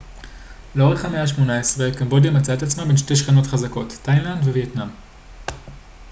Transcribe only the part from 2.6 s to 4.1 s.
עצמה בין שתי שכנות חזקות